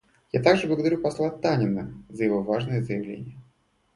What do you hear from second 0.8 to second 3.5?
посла Танина за его важное заявление.